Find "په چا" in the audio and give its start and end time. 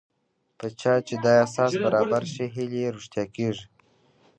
0.57-0.93